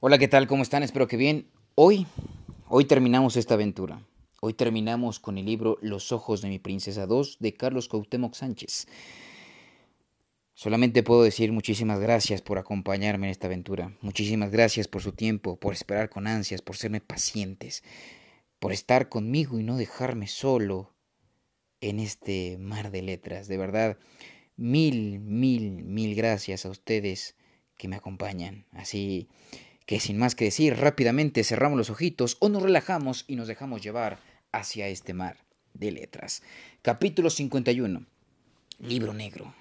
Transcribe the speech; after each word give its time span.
Hola, 0.00 0.18
¿qué 0.18 0.28
tal? 0.28 0.46
¿Cómo 0.46 0.62
están? 0.62 0.84
Espero 0.84 1.08
que 1.08 1.16
bien. 1.16 1.50
Hoy, 1.74 2.06
hoy 2.68 2.84
terminamos 2.84 3.36
esta 3.36 3.54
aventura. 3.54 4.00
Hoy 4.40 4.54
terminamos 4.54 5.18
con 5.18 5.38
el 5.38 5.46
libro 5.46 5.76
Los 5.82 6.12
ojos 6.12 6.40
de 6.40 6.48
mi 6.48 6.60
princesa 6.60 7.08
2 7.08 7.38
de 7.40 7.54
Carlos 7.54 7.88
Cuauhtémoc 7.88 8.34
Sánchez. 8.34 8.86
Solamente 10.54 11.02
puedo 11.02 11.24
decir 11.24 11.50
muchísimas 11.50 11.98
gracias 11.98 12.42
por 12.42 12.58
acompañarme 12.58 13.26
en 13.26 13.32
esta 13.32 13.48
aventura. 13.48 13.92
Muchísimas 14.00 14.52
gracias 14.52 14.86
por 14.86 15.02
su 15.02 15.10
tiempo, 15.10 15.56
por 15.56 15.72
esperar 15.72 16.10
con 16.10 16.28
ansias, 16.28 16.62
por 16.62 16.76
serme 16.76 17.00
pacientes, 17.00 17.82
por 18.60 18.72
estar 18.72 19.08
conmigo 19.08 19.58
y 19.58 19.64
no 19.64 19.76
dejarme 19.76 20.28
solo 20.28 20.94
en 21.80 21.98
este 21.98 22.56
mar 22.58 22.92
de 22.92 23.02
letras. 23.02 23.48
De 23.48 23.56
verdad, 23.56 23.98
mil, 24.54 25.18
mil, 25.18 25.82
mil 25.82 26.14
gracias 26.14 26.66
a 26.66 26.70
ustedes 26.70 27.34
que 27.76 27.88
me 27.88 27.96
acompañan. 27.96 28.64
Así 28.70 29.28
que 29.88 30.00
sin 30.00 30.18
más 30.18 30.34
que 30.34 30.44
decir, 30.44 30.76
rápidamente 30.76 31.42
cerramos 31.42 31.78
los 31.78 31.88
ojitos 31.88 32.36
o 32.40 32.50
nos 32.50 32.62
relajamos 32.62 33.24
y 33.26 33.36
nos 33.36 33.48
dejamos 33.48 33.80
llevar 33.80 34.20
hacia 34.52 34.86
este 34.86 35.14
mar 35.14 35.38
de 35.72 35.90
letras. 35.90 36.42
Capítulo 36.82 37.30
51. 37.30 38.04
Libro 38.80 39.14
negro. 39.14 39.54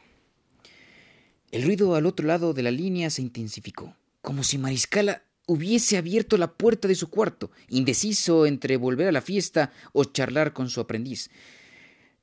El 1.49 1.63
ruido 1.63 1.95
al 1.95 2.05
otro 2.05 2.27
lado 2.27 2.53
de 2.53 2.61
la 2.61 2.71
línea 2.71 3.09
se 3.09 3.21
intensificó, 3.21 3.95
como 4.21 4.43
si 4.43 4.57
Mariscala 4.57 5.23
hubiese 5.45 5.95
abierto 5.95 6.35
la 6.35 6.51
puerta 6.51 6.89
de 6.89 6.95
su 6.95 7.09
cuarto, 7.09 7.49
indeciso 7.69 8.45
entre 8.45 8.75
volver 8.75 9.07
a 9.07 9.13
la 9.13 9.21
fiesta 9.21 9.71
o 9.93 10.03
charlar 10.03 10.51
con 10.51 10.69
su 10.69 10.81
aprendiz. 10.81 11.31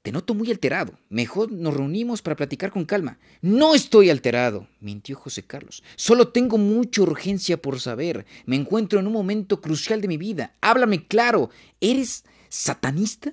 Te 0.05 0.13
noto 0.13 0.35
muy 0.35 0.51
alterado. 0.51 0.99
Mejor 1.09 1.51
nos 1.51 1.73
reunimos 1.73 2.21
para 2.21 2.37
platicar 2.37 2.71
con 2.71 2.85
calma. 2.85 3.19
No 3.41 3.75
estoy 3.75 4.11
alterado, 4.11 4.69
mintió 4.79 5.17
José 5.17 5.45
Carlos. 5.45 5.83
Solo 5.97 6.29
tengo 6.29 6.59
mucha 6.59 7.01
urgencia 7.01 7.57
por 7.57 7.81
saber. 7.81 8.27
Me 8.45 8.55
encuentro 8.55 9.01
en 9.01 9.07
un 9.07 9.15
momento 9.15 9.63
crucial 9.63 10.03
de 10.03 10.09
mi 10.09 10.19
vida. 10.19 10.57
Háblame 10.61 11.07
claro. 11.07 11.49
¿Eres 11.81 12.25
satanista? 12.51 13.33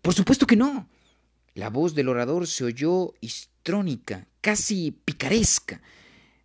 Por 0.00 0.14
supuesto 0.14 0.46
que 0.46 0.54
no. 0.54 0.88
La 1.54 1.68
voz 1.68 1.96
del 1.96 2.10
orador 2.10 2.46
se 2.46 2.62
oyó 2.62 3.14
histrónica, 3.20 4.28
casi 4.40 4.92
picaresca. 5.04 5.82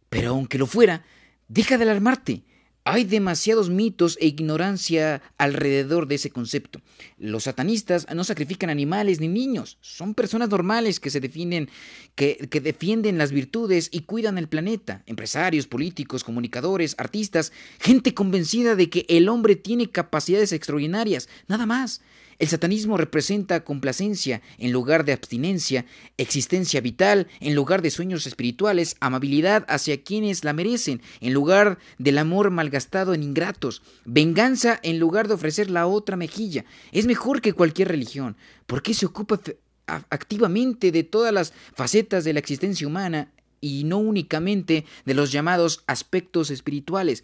Pero 0.09 0.31
aunque 0.31 0.57
lo 0.57 0.65
fuera, 0.65 1.05
deja 1.47 1.77
de 1.77 1.83
alarmarte. 1.83 2.43
Hay 2.85 3.05
demasiados 3.05 3.69
mitos 3.69 4.17
e 4.19 4.27
ignorancia 4.27 5.21
alrededor 5.37 6.05
de 6.05 6.15
ese 6.15 6.31
concepto. 6.31 6.81
Los 7.17 7.43
satanistas 7.43 8.05
no 8.13 8.25
sacrifican 8.25 8.69
animales 8.69 9.21
ni 9.21 9.29
niños, 9.29 9.77
son 9.79 10.13
personas 10.13 10.49
normales 10.49 10.99
que 10.99 11.09
se 11.09 11.21
definen, 11.21 11.69
que, 12.15 12.49
que, 12.51 12.59
defienden 12.59 13.17
las 13.17 13.31
virtudes 13.31 13.87
y 13.91 14.01
cuidan 14.01 14.37
el 14.37 14.49
planeta. 14.49 15.01
Empresarios, 15.05 15.65
políticos, 15.65 16.25
comunicadores, 16.25 16.95
artistas, 16.97 17.53
gente 17.79 18.13
convencida 18.13 18.75
de 18.75 18.89
que 18.89 19.05
el 19.07 19.29
hombre 19.29 19.55
tiene 19.55 19.89
capacidades 19.89 20.51
extraordinarias, 20.51 21.29
nada 21.47 21.65
más. 21.65 22.01
El 22.43 22.49
satanismo 22.49 22.97
representa 22.97 23.63
complacencia 23.63 24.41
en 24.57 24.73
lugar 24.73 25.05
de 25.05 25.13
abstinencia, 25.13 25.85
existencia 26.17 26.81
vital 26.81 27.29
en 27.39 27.55
lugar 27.55 27.81
de 27.81 27.89
sueños 27.89 28.27
espirituales, 28.27 28.97
amabilidad 28.99 29.63
hacia 29.69 30.03
quienes 30.03 30.43
la 30.43 30.51
merecen 30.51 31.01
en 31.21 31.31
lugar 31.31 31.79
del 31.99 32.17
amor 32.17 32.51
malgastado 32.51 33.13
en 33.13 33.23
ingratos, 33.23 33.81
venganza 34.03 34.77
en 34.83 34.99
lugar 34.99 35.29
de 35.29 35.35
ofrecer 35.35 35.69
la 35.69 35.87
otra 35.87 36.17
mejilla. 36.17 36.65
Es 36.91 37.05
mejor 37.05 37.39
que 37.39 37.53
cualquier 37.53 37.87
religión, 37.87 38.35
porque 38.67 38.93
se 38.93 39.05
ocupa 39.05 39.39
activamente 39.87 40.91
de 40.91 41.03
todas 41.05 41.31
las 41.31 41.53
facetas 41.73 42.25
de 42.25 42.33
la 42.33 42.39
existencia 42.39 42.85
humana 42.85 43.31
y 43.61 43.85
no 43.85 43.99
únicamente 43.99 44.83
de 45.05 45.13
los 45.13 45.31
llamados 45.31 45.85
aspectos 45.87 46.51
espirituales. 46.51 47.23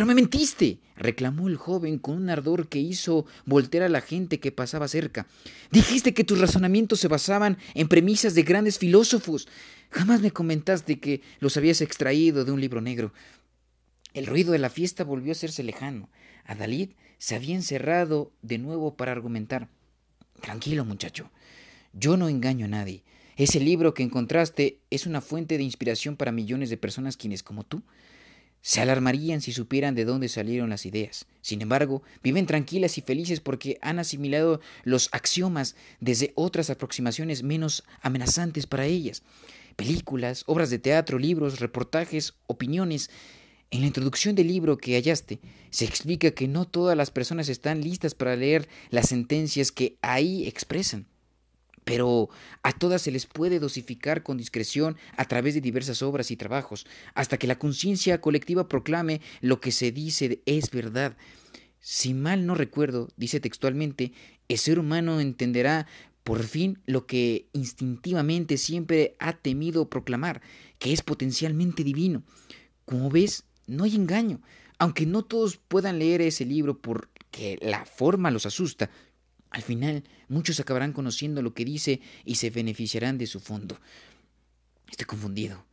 Pero 0.00 0.08
me 0.08 0.14
mentiste, 0.14 0.78
reclamó 0.96 1.46
el 1.46 1.58
joven 1.58 1.98
con 1.98 2.16
un 2.16 2.30
ardor 2.30 2.70
que 2.70 2.78
hizo 2.78 3.26
voltear 3.44 3.82
a 3.82 3.90
la 3.90 4.00
gente 4.00 4.40
que 4.40 4.50
pasaba 4.50 4.88
cerca. 4.88 5.26
Dijiste 5.70 6.14
que 6.14 6.24
tus 6.24 6.40
razonamientos 6.40 7.00
se 7.00 7.08
basaban 7.08 7.58
en 7.74 7.86
premisas 7.86 8.34
de 8.34 8.42
grandes 8.42 8.78
filósofos. 8.78 9.46
Jamás 9.90 10.22
me 10.22 10.30
comentaste 10.30 11.00
que 11.00 11.20
los 11.38 11.58
habías 11.58 11.82
extraído 11.82 12.46
de 12.46 12.52
un 12.52 12.62
libro 12.62 12.80
negro. 12.80 13.12
El 14.14 14.26
ruido 14.26 14.52
de 14.52 14.58
la 14.58 14.70
fiesta 14.70 15.04
volvió 15.04 15.32
a 15.32 15.36
hacerse 15.36 15.62
lejano. 15.62 16.08
Adalid 16.46 16.92
se 17.18 17.34
había 17.34 17.54
encerrado 17.54 18.32
de 18.40 18.56
nuevo 18.56 18.96
para 18.96 19.12
argumentar. 19.12 19.68
Tranquilo, 20.40 20.86
muchacho. 20.86 21.30
Yo 21.92 22.16
no 22.16 22.30
engaño 22.30 22.64
a 22.64 22.68
nadie. 22.70 23.04
Ese 23.36 23.60
libro 23.60 23.92
que 23.92 24.02
encontraste 24.02 24.80
es 24.88 25.04
una 25.04 25.20
fuente 25.20 25.58
de 25.58 25.64
inspiración 25.64 26.16
para 26.16 26.32
millones 26.32 26.70
de 26.70 26.78
personas 26.78 27.18
quienes, 27.18 27.42
como 27.42 27.64
tú, 27.64 27.82
se 28.62 28.80
alarmarían 28.80 29.40
si 29.40 29.52
supieran 29.52 29.94
de 29.94 30.04
dónde 30.04 30.28
salieron 30.28 30.70
las 30.70 30.84
ideas. 30.86 31.26
Sin 31.40 31.62
embargo, 31.62 32.02
viven 32.22 32.46
tranquilas 32.46 32.98
y 32.98 33.00
felices 33.00 33.40
porque 33.40 33.78
han 33.80 33.98
asimilado 33.98 34.60
los 34.84 35.08
axiomas 35.12 35.76
desde 36.00 36.32
otras 36.34 36.70
aproximaciones 36.70 37.42
menos 37.42 37.84
amenazantes 38.02 38.66
para 38.66 38.86
ellas. 38.86 39.22
Películas, 39.76 40.44
obras 40.46 40.68
de 40.70 40.78
teatro, 40.78 41.18
libros, 41.18 41.60
reportajes, 41.60 42.34
opiniones. 42.46 43.10
En 43.70 43.80
la 43.80 43.86
introducción 43.86 44.34
del 44.34 44.48
libro 44.48 44.76
que 44.78 44.94
hallaste, 44.96 45.38
se 45.70 45.84
explica 45.84 46.32
que 46.32 46.48
no 46.48 46.66
todas 46.66 46.96
las 46.96 47.10
personas 47.10 47.48
están 47.48 47.80
listas 47.80 48.14
para 48.14 48.36
leer 48.36 48.68
las 48.90 49.08
sentencias 49.08 49.70
que 49.72 49.96
ahí 50.02 50.46
expresan 50.46 51.06
pero 51.90 52.28
a 52.62 52.70
todas 52.70 53.02
se 53.02 53.10
les 53.10 53.26
puede 53.26 53.58
dosificar 53.58 54.22
con 54.22 54.36
discreción 54.36 54.96
a 55.16 55.24
través 55.24 55.54
de 55.54 55.60
diversas 55.60 56.02
obras 56.02 56.30
y 56.30 56.36
trabajos, 56.36 56.86
hasta 57.14 57.36
que 57.36 57.48
la 57.48 57.58
conciencia 57.58 58.20
colectiva 58.20 58.68
proclame 58.68 59.20
lo 59.40 59.60
que 59.60 59.72
se 59.72 59.90
dice 59.90 60.40
es 60.46 60.70
verdad. 60.70 61.16
Si 61.80 62.14
mal 62.14 62.46
no 62.46 62.54
recuerdo, 62.54 63.08
dice 63.16 63.40
textualmente, 63.40 64.12
el 64.46 64.58
ser 64.58 64.78
humano 64.78 65.18
entenderá 65.18 65.88
por 66.22 66.44
fin 66.44 66.78
lo 66.86 67.06
que 67.06 67.48
instintivamente 67.54 68.56
siempre 68.56 69.16
ha 69.18 69.32
temido 69.32 69.90
proclamar, 69.90 70.42
que 70.78 70.92
es 70.92 71.02
potencialmente 71.02 71.82
divino. 71.82 72.22
Como 72.84 73.10
ves, 73.10 73.42
no 73.66 73.82
hay 73.82 73.96
engaño. 73.96 74.40
Aunque 74.78 75.06
no 75.06 75.24
todos 75.24 75.56
puedan 75.56 75.98
leer 75.98 76.20
ese 76.22 76.44
libro 76.44 76.78
porque 76.78 77.58
la 77.60 77.84
forma 77.84 78.30
los 78.30 78.46
asusta, 78.46 78.90
al 79.50 79.62
final, 79.62 80.04
muchos 80.28 80.60
acabarán 80.60 80.92
conociendo 80.92 81.42
lo 81.42 81.54
que 81.54 81.64
dice 81.64 82.00
y 82.24 82.36
se 82.36 82.50
beneficiarán 82.50 83.18
de 83.18 83.26
su 83.26 83.40
fondo. 83.40 83.78
Estoy 84.88 85.06
confundido. 85.06 85.64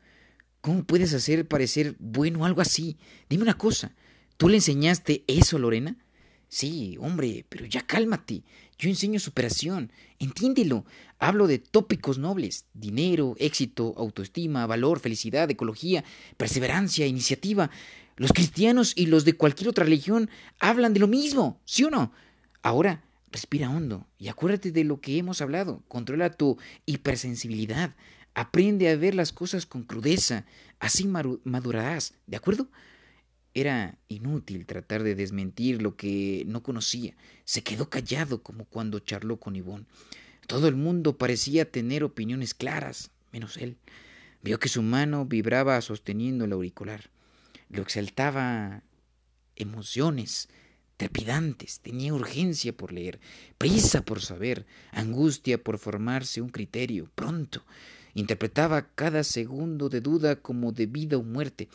¿Cómo 0.61 0.83
puedes 0.83 1.13
hacer 1.13 1.47
parecer 1.47 1.95
bueno 1.99 2.45
algo 2.45 2.61
así? 2.61 2.97
Dime 3.29 3.43
una 3.43 3.57
cosa. 3.57 3.93
¿Tú 4.37 4.49
le 4.49 4.55
enseñaste 4.55 5.23
eso, 5.27 5.59
Lorena? 5.59 5.95
Sí, 6.49 6.97
hombre, 6.99 7.45
pero 7.49 7.65
ya 7.65 7.81
cálmate. 7.85 8.43
Yo 8.79 8.89
enseño 8.89 9.19
superación. 9.19 9.91
Entiéndelo. 10.19 10.85
Hablo 11.19 11.47
de 11.47 11.59
tópicos 11.59 12.17
nobles. 12.17 12.65
Dinero, 12.73 13.35
éxito, 13.37 13.93
autoestima, 13.97 14.65
valor, 14.65 14.99
felicidad, 14.99 15.49
ecología, 15.49 16.03
perseverancia, 16.37 17.05
iniciativa. 17.05 17.69
Los 18.15 18.33
cristianos 18.33 18.93
y 18.95 19.05
los 19.05 19.25
de 19.25 19.33
cualquier 19.33 19.69
otra 19.69 19.83
religión 19.83 20.29
hablan 20.59 20.93
de 20.93 20.99
lo 20.99 21.07
mismo, 21.07 21.61
¿sí 21.65 21.83
o 21.83 21.89
no? 21.89 22.11
Ahora, 22.63 23.03
Respira 23.31 23.69
hondo 23.69 24.07
y 24.17 24.29
acuérdate 24.29 24.71
de 24.71 24.83
lo 24.83 25.01
que 25.01 25.17
hemos 25.17 25.41
hablado. 25.41 25.83
Controla 25.87 26.31
tu 26.31 26.57
hipersensibilidad. 26.85 27.95
Aprende 28.33 28.89
a 28.89 28.95
ver 28.95 29.15
las 29.15 29.33
cosas 29.33 29.65
con 29.65 29.83
crudeza. 29.83 30.45
Así 30.79 31.07
madurarás. 31.07 32.13
¿De 32.25 32.37
acuerdo? 32.37 32.69
Era 33.53 33.97
inútil 34.07 34.65
tratar 34.65 35.03
de 35.03 35.15
desmentir 35.15 35.81
lo 35.81 35.95
que 35.95 36.43
no 36.47 36.61
conocía. 36.63 37.15
Se 37.43 37.63
quedó 37.63 37.89
callado 37.89 38.43
como 38.43 38.65
cuando 38.65 38.99
charló 38.99 39.37
con 39.37 39.55
Ivonne. 39.55 39.85
Todo 40.45 40.67
el 40.67 40.75
mundo 40.75 41.17
parecía 41.17 41.69
tener 41.69 42.03
opiniones 42.03 42.53
claras, 42.53 43.11
menos 43.33 43.57
él. 43.57 43.77
Vio 44.43 44.59
que 44.59 44.69
su 44.69 44.81
mano 44.81 45.25
vibraba 45.25 45.81
sosteniendo 45.81 46.45
el 46.45 46.53
auricular. 46.53 47.09
Lo 47.69 47.81
exaltaba 47.81 48.83
emociones, 49.55 50.47
trepidantes, 50.97 51.79
tenía 51.79 52.13
urgencia 52.13 52.75
por 52.75 52.91
leer, 52.91 53.19
prisa 53.57 54.03
por 54.03 54.21
saber, 54.21 54.65
angustia 54.91 55.63
por 55.63 55.77
formarse 55.77 56.41
un 56.41 56.49
criterio, 56.49 57.09
pronto. 57.15 57.63
Interpretaba 58.15 58.87
cada 58.95 59.23
segundo 59.23 59.89
de 59.89 60.01
duda 60.01 60.37
como 60.37 60.71
de 60.71 60.87
vida 60.87 61.17
o 61.17 61.23
muerte. 61.23 61.69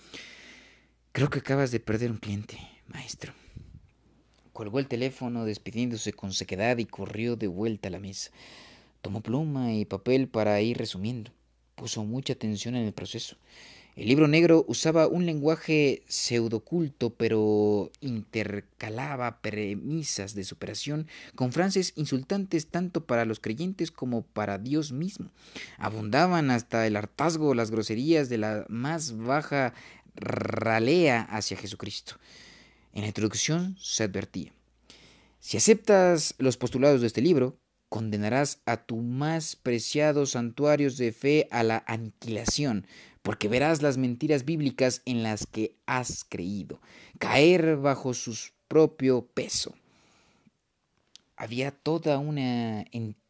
Creo 1.12 1.30
que 1.30 1.38
acabas 1.38 1.70
de 1.70 1.78
perder 1.78 2.10
un 2.10 2.16
cliente, 2.18 2.58
maestro. 2.88 3.32
Colgó 4.52 4.80
el 4.80 4.88
teléfono 4.88 5.44
despidiéndose 5.44 6.12
con 6.12 6.32
sequedad 6.32 6.78
y 6.78 6.84
corrió 6.84 7.36
de 7.36 7.46
vuelta 7.46 7.88
a 7.88 7.92
la 7.92 8.00
mesa. 8.00 8.32
Tomó 9.02 9.20
pluma 9.20 9.72
y 9.72 9.84
papel 9.84 10.28
para 10.28 10.60
ir 10.60 10.78
resumiendo. 10.78 11.30
Puso 11.76 12.04
mucha 12.04 12.32
atención 12.32 12.74
en 12.74 12.86
el 12.86 12.92
proceso. 12.92 13.36
El 13.94 14.08
libro 14.08 14.26
negro 14.26 14.64
usaba 14.68 15.06
un 15.06 15.26
lenguaje 15.26 16.02
pseudoculto, 16.08 17.10
pero 17.10 17.90
intercalaba 18.00 19.42
premisas 19.42 20.34
de 20.34 20.44
superación 20.44 21.08
con 21.34 21.52
frases 21.52 21.92
insultantes 21.96 22.68
tanto 22.68 23.04
para 23.04 23.26
los 23.26 23.38
creyentes 23.38 23.90
como 23.90 24.22
para 24.22 24.56
Dios 24.56 24.92
mismo. 24.92 25.30
Abundaban 25.76 26.50
hasta 26.50 26.86
el 26.86 26.96
hartazgo 26.96 27.54
las 27.54 27.70
groserías 27.70 28.30
de 28.30 28.38
la 28.38 28.64
más 28.68 29.16
baja 29.16 29.74
ralea 30.14 31.22
hacia 31.30 31.58
Jesucristo. 31.58 32.14
En 32.94 33.02
la 33.02 33.08
introducción 33.08 33.76
se 33.78 34.04
advertía, 34.04 34.52
si 35.44 35.56
aceptas 35.56 36.36
los 36.38 36.56
postulados 36.56 37.00
de 37.00 37.08
este 37.08 37.20
libro, 37.20 37.58
condenarás 37.88 38.62
a 38.64 38.76
tu 38.76 38.98
más 38.98 39.56
preciados 39.56 40.30
santuarios 40.30 40.96
de 40.96 41.10
fe 41.10 41.48
a 41.50 41.64
la 41.64 41.82
aniquilación, 41.88 42.86
porque 43.22 43.48
verás 43.48 43.82
las 43.82 43.96
mentiras 43.96 44.44
bíblicas 44.44 45.02
en 45.04 45.22
las 45.22 45.46
que 45.46 45.76
has 45.86 46.24
creído, 46.24 46.80
caer 47.18 47.76
bajo 47.76 48.14
su 48.14 48.36
propio 48.68 49.26
peso. 49.26 49.74
Había 51.36 51.70
toda 51.70 52.18
una 52.18 52.84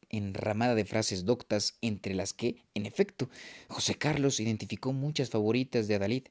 enramada 0.08 0.74
de 0.74 0.84
frases 0.84 1.24
doctas 1.24 1.76
entre 1.80 2.14
las 2.14 2.32
que, 2.32 2.56
en 2.74 2.86
efecto, 2.86 3.28
José 3.68 3.94
Carlos 3.96 4.40
identificó 4.40 4.92
muchas 4.92 5.30
favoritas 5.30 5.88
de 5.88 5.94
Adalid, 5.94 6.24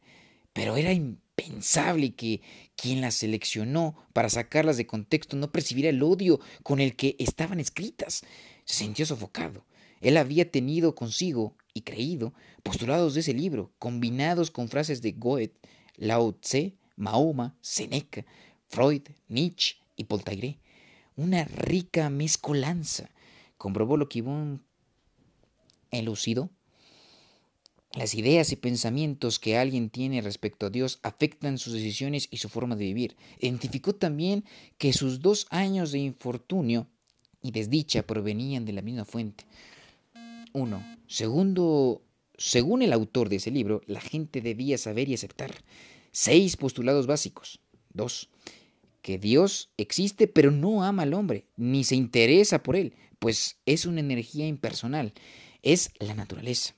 pero 0.54 0.78
era 0.78 0.92
impensable 0.92 2.14
que 2.14 2.42
quien 2.76 3.02
las 3.02 3.16
seleccionó 3.16 3.96
para 4.14 4.30
sacarlas 4.30 4.78
de 4.78 4.86
contexto 4.88 5.38
no 5.38 5.52
percibiera 5.52 5.90
el 5.90 6.04
odio 6.04 6.40
con 6.64 6.80
el 6.80 6.96
que 6.96 7.16
estaban 7.20 7.60
escritas. 7.60 8.24
Se 8.66 8.84
sintió 8.84 9.06
sofocado. 9.06 9.66
Él 10.02 10.18
había 10.18 10.50
tenido 10.50 10.94
consigo 10.96 11.56
y 11.74 11.82
creído 11.82 12.34
postulados 12.64 13.14
de 13.14 13.22
ese 13.22 13.34
libro, 13.34 13.72
combinados 13.80 14.52
con 14.52 14.68
frases 14.68 15.02
de 15.02 15.14
Goethe, 15.14 15.60
Lao 15.96 16.34
Tse, 16.34 16.76
Mahoma, 16.96 17.58
Seneca, 17.62 18.26
Freud, 18.68 19.04
Nietzsche 19.28 19.78
y 19.96 20.04
Voltaire. 20.04 20.60
Una 21.16 21.44
rica 21.46 22.10
mezcolanza. 22.10 23.10
Comprobó 23.58 23.98
lo 23.98 24.10
que 24.10 24.20
Ivonne 24.20 24.60
elucidó. 25.92 26.50
Las 27.94 28.16
ideas 28.16 28.54
y 28.54 28.56
pensamientos 28.56 29.38
que 29.38 29.58
alguien 29.58 29.90
tiene 29.90 30.22
respecto 30.22 30.66
a 30.66 30.70
Dios 30.70 31.00
afectan 31.04 31.58
sus 31.58 31.74
decisiones 31.74 32.30
y 32.32 32.38
su 32.38 32.48
forma 32.48 32.78
de 32.78 32.86
vivir. 32.86 33.18
Identificó 33.40 33.94
también 33.94 34.46
que 34.78 34.94
sus 34.94 35.20
dos 35.20 35.46
años 35.50 35.92
de 35.92 36.00
infortunio 36.00 36.88
y 37.42 37.52
desdicha 37.52 38.04
provenían 38.04 38.64
de 38.64 38.74
la 38.74 38.82
misma 38.82 39.04
fuente. 39.04 39.46
Uno, 40.54 40.86
segundo, 41.08 42.04
según 42.38 42.82
el 42.82 42.94
autor 42.94 43.30
de 43.30 43.38
ese 43.38 43.52
libro, 43.52 43.82
la 43.86 44.02
gente 44.02 44.42
debía 44.42 44.78
saber 44.78 45.08
y 45.10 45.14
aceptar 45.14 45.64
seis 46.12 46.58
postulados 46.58 47.08
básicos. 47.08 47.62
Dos, 47.94 48.30
que 49.02 49.18
Dios 49.18 49.72
existe 49.78 50.28
pero 50.28 50.52
no 50.52 50.84
ama 50.84 51.04
al 51.04 51.14
hombre, 51.14 51.46
ni 51.58 51.84
se 51.84 51.96
interesa 51.96 52.64
por 52.64 52.76
él, 52.76 52.94
pues 53.20 53.58
es 53.66 53.86
una 53.86 54.00
energía 54.00 54.48
impersonal, 54.48 55.14
es 55.62 55.92
la 56.00 56.14
naturaleza. 56.14 56.76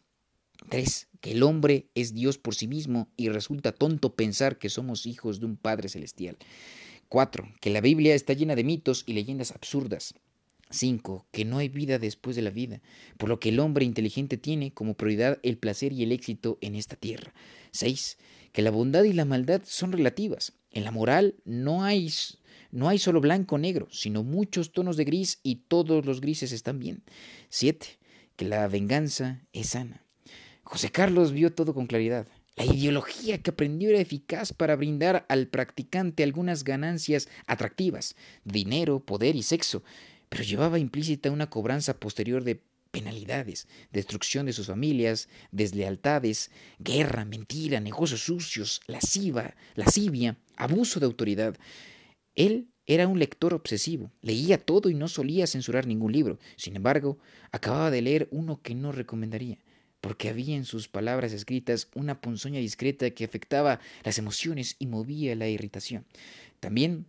Tres, 0.70 1.08
que 1.20 1.32
el 1.32 1.44
hombre 1.44 1.90
es 1.96 2.14
Dios 2.14 2.38
por 2.38 2.56
sí 2.56 2.68
mismo 2.68 3.10
y 3.18 3.30
resulta 3.30 3.74
tonto 3.74 4.16
pensar 4.16 4.58
que 4.58 4.70
somos 4.70 5.06
hijos 5.06 5.40
de 5.40 5.46
un 5.46 5.58
Padre 5.58 5.90
Celestial. 5.90 6.38
Cuatro, 7.10 7.48
que 7.60 7.70
la 7.70 7.82
Biblia 7.82 8.16
está 8.16 8.34
llena 8.34 8.56
de 8.56 8.64
mitos 8.64 9.04
y 9.06 9.14
leyendas 9.14 9.52
absurdas. 9.52 10.16
5. 10.74 11.28
Que 11.32 11.46
no 11.46 11.60
hay 11.60 11.70
vida 11.70 12.00
después 12.00 12.36
de 12.36 12.42
la 12.42 12.50
vida, 12.50 12.82
por 13.18 13.30
lo 13.30 13.40
que 13.40 13.50
el 13.50 13.60
hombre 13.60 13.86
inteligente 13.86 14.38
tiene 14.38 14.74
como 14.74 14.96
prioridad 14.96 15.40
el 15.44 15.58
placer 15.58 15.94
y 15.94 16.04
el 16.04 16.12
éxito 16.12 16.58
en 16.62 16.76
esta 16.76 16.96
tierra. 16.96 17.34
6. 17.72 18.18
Que 18.52 18.62
la 18.62 18.72
bondad 18.72 19.04
y 19.04 19.14
la 19.14 19.26
maldad 19.26 19.62
son 19.66 19.92
relativas. 19.92 20.54
En 20.72 20.84
la 20.84 20.92
moral 20.92 21.36
no 21.46 21.84
hay, 21.84 22.12
no 22.72 22.90
hay 22.90 22.98
solo 22.98 23.22
blanco 23.22 23.56
o 23.56 23.60
negro, 23.60 23.88
sino 23.92 24.24
muchos 24.24 24.72
tonos 24.72 24.98
de 24.98 25.06
gris 25.06 25.40
y 25.44 25.56
todos 25.68 26.06
los 26.06 26.20
grises 26.20 26.52
están 26.52 26.80
bien. 26.80 27.04
7. 27.50 27.88
Que 28.36 28.46
la 28.46 28.68
venganza 28.68 29.46
es 29.54 29.70
sana. 29.70 30.04
José 30.64 30.90
Carlos 30.90 31.32
vio 31.32 31.54
todo 31.54 31.74
con 31.74 31.88
claridad. 31.88 32.28
La 32.56 32.66
ideología 32.66 33.40
que 33.40 33.50
aprendió 33.50 33.90
era 33.90 34.00
eficaz 34.00 34.54
para 34.54 34.76
brindar 34.76 35.26
al 35.28 35.48
practicante 35.48 36.22
algunas 36.22 36.64
ganancias 36.64 37.28
atractivas, 37.48 38.16
dinero, 38.44 39.00
poder 39.00 39.36
y 39.36 39.42
sexo, 39.42 39.84
pero 40.34 40.46
llevaba 40.46 40.80
implícita 40.80 41.30
una 41.30 41.52
cobranza 41.52 42.00
posterior 42.00 42.44
de 42.44 42.60
penalidades, 42.90 43.68
destrucción 43.92 44.48
de 44.48 44.54
sus 44.54 44.66
familias, 44.66 45.30
deslealtades, 45.52 46.50
guerra, 46.80 47.24
mentira, 47.24 47.80
negocios 47.80 48.22
sucios, 48.22 48.82
lasciva, 48.88 49.54
lascivia, 49.76 50.40
abuso 50.56 51.00
de 51.00 51.06
autoridad. 51.06 51.56
Él 52.34 52.68
era 52.88 53.08
un 53.08 53.20
lector 53.20 53.54
obsesivo, 53.54 54.12
leía 54.24 54.58
todo 54.58 54.90
y 54.90 54.96
no 54.96 55.08
solía 55.08 55.46
censurar 55.46 55.86
ningún 55.86 56.12
libro. 56.12 56.40
Sin 56.56 56.76
embargo, 56.76 57.20
acababa 57.52 57.92
de 57.92 58.02
leer 58.02 58.28
uno 58.32 58.60
que 58.64 58.74
no 58.74 58.92
recomendaría, 58.92 59.60
porque 60.02 60.30
había 60.30 60.56
en 60.56 60.66
sus 60.66 60.88
palabras 60.88 61.32
escritas 61.32 61.90
una 61.94 62.22
ponzoña 62.22 62.60
discreta 62.60 63.12
que 63.12 63.24
afectaba 63.24 63.80
las 64.04 64.18
emociones 64.18 64.78
y 64.80 64.88
movía 64.88 65.36
la 65.36 65.48
irritación. 65.48 66.08
También 66.60 67.06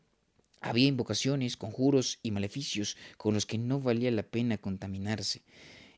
había 0.65 0.89
invocaciones, 0.89 1.59
conjuros 1.59 2.19
y 2.23 2.31
maleficios 2.31 2.97
con 3.19 3.35
los 3.35 3.45
que 3.45 3.59
no 3.59 3.81
valía 3.81 4.11
la 4.11 4.23
pena 4.23 4.57
contaminarse. 4.57 5.43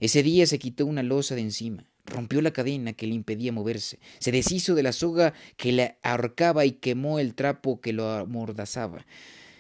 Ese 0.01 0.25
día 0.25 0.45
se 0.47 0.59
quitó 0.59 0.87
una 0.87 1.05
losa 1.05 1.37
de 1.37 1.43
encima, 1.43 1.85
rompió 2.05 2.43
la 2.43 2.51
cadena 2.51 2.93
que 2.93 3.07
le 3.07 3.15
impedía 3.15 3.53
moverse, 3.53 4.01
se 4.19 4.33
deshizo 4.33 4.75
de 4.75 4.83
la 4.83 4.93
soga 4.93 5.35
que 5.57 5.71
le 5.71 5.99
ahorcaba 6.03 6.67
y 6.67 6.73
quemó 6.73 7.21
el 7.21 7.35
trapo 7.35 7.81
que 7.81 7.93
lo 7.93 8.11
amordazaba. 8.11 9.07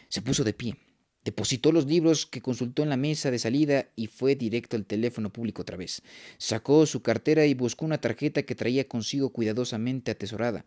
Se 0.08 0.22
puso 0.22 0.42
de 0.42 0.52
pie, 0.52 0.76
depositó 1.24 1.70
los 1.70 1.86
libros 1.86 2.26
que 2.26 2.42
consultó 2.42 2.82
en 2.82 2.88
la 2.88 2.96
mesa 2.96 3.30
de 3.30 3.38
salida 3.38 3.88
y 3.94 4.08
fue 4.08 4.34
directo 4.34 4.76
al 4.76 4.86
teléfono 4.86 5.32
público 5.32 5.62
otra 5.62 5.76
vez. 5.76 6.02
Sacó 6.36 6.84
su 6.84 7.00
cartera 7.00 7.46
y 7.46 7.54
buscó 7.54 7.84
una 7.84 8.00
tarjeta 8.00 8.42
que 8.42 8.56
traía 8.56 8.88
consigo 8.88 9.30
cuidadosamente 9.30 10.10
atesorada. 10.10 10.64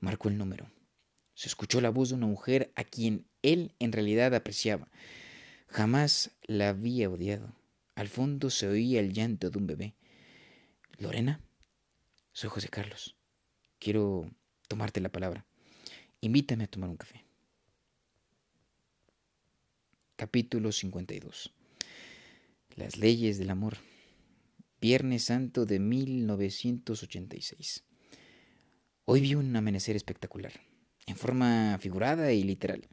Marcó 0.00 0.30
el 0.30 0.38
número. 0.38 0.70
Se 1.34 1.48
escuchó 1.48 1.80
la 1.80 1.90
voz 1.90 2.10
de 2.10 2.14
una 2.14 2.26
mujer 2.26 2.72
a 2.76 2.84
quien 2.84 3.26
él 3.42 3.74
en 3.80 3.90
realidad 3.92 4.34
apreciaba. 4.34 4.88
Jamás 5.66 6.30
la 6.46 6.68
había 6.68 7.10
odiado. 7.10 7.52
Al 7.96 8.08
fondo 8.08 8.50
se 8.50 8.68
oía 8.68 9.00
el 9.00 9.12
llanto 9.12 9.50
de 9.50 9.58
un 9.58 9.66
bebé. 9.66 9.94
Lorena, 10.98 11.40
soy 12.32 12.50
José 12.50 12.68
Carlos. 12.68 13.16
Quiero 13.80 14.30
tomarte 14.68 15.00
la 15.00 15.10
palabra. 15.10 15.44
Invítame 16.20 16.64
a 16.64 16.68
tomar 16.68 16.90
un 16.90 16.96
café. 16.96 17.24
Capítulo 20.16 20.70
52. 20.70 21.52
Las 22.76 22.96
leyes 22.96 23.38
del 23.38 23.50
amor. 23.50 23.78
Viernes 24.80 25.24
Santo 25.24 25.66
de 25.66 25.80
1986. 25.80 27.84
Hoy 29.04 29.20
vi 29.20 29.34
un 29.34 29.54
amanecer 29.56 29.96
espectacular 29.96 30.52
en 31.06 31.16
forma 31.16 31.78
figurada 31.80 32.32
y 32.32 32.42
literal. 32.42 32.86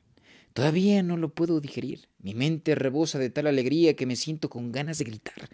Todavía 0.53 1.01
no 1.01 1.18
lo 1.18 1.34
puedo 1.34 1.62
digerir. 1.62 2.10
Mi 2.20 2.34
mente 2.34 2.75
rebosa 2.75 3.20
de 3.20 3.30
tal 3.30 3.48
alegría 3.48 3.96
que 3.96 4.06
me 4.06 4.15
siento 4.15 4.50
con 4.50 4.72
ganas 4.72 4.98
de 4.98 5.06
gritar. 5.06 5.50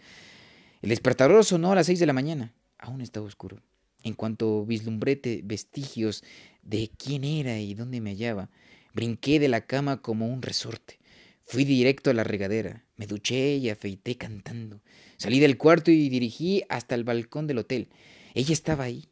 El 0.82 0.90
despertador 0.90 1.44
sonó 1.46 1.72
a 1.72 1.76
las 1.76 1.86
seis 1.86 2.00
de 2.00 2.06
la 2.06 2.14
mañana. 2.14 2.54
Aún 2.80 3.02
estaba 3.02 3.26
oscuro. 3.26 3.62
En 4.04 4.14
cuanto 4.14 4.66
vislumbré 4.66 5.20
vestigios 5.44 6.24
de 6.64 6.90
quién 6.98 7.24
era 7.24 7.60
y 7.60 7.74
dónde 7.74 8.02
me 8.02 8.12
hallaba, 8.12 8.50
brinqué 8.94 9.40
de 9.40 9.50
la 9.50 9.66
cama 9.66 10.02
como 10.02 10.28
un 10.28 10.42
resorte. 10.42 11.00
Fui 11.46 11.64
directo 11.64 12.10
a 12.10 12.14
la 12.14 12.24
regadera, 12.24 12.86
me 12.98 13.08
duché 13.08 13.56
y 13.56 13.70
afeité 13.70 14.18
cantando. 14.18 14.82
Salí 15.18 15.40
del 15.40 15.58
cuarto 15.58 15.92
y 15.92 16.10
dirigí 16.10 16.64
hasta 16.68 16.94
el 16.94 17.04
balcón 17.04 17.48
del 17.48 17.60
hotel. 17.60 17.90
Ella 18.34 18.54
estaba 18.54 18.84
ahí, 18.84 19.06